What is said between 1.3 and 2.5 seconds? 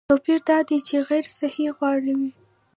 صحي غوراوي